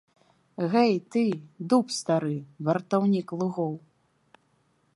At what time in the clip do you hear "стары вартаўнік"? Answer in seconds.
1.97-3.27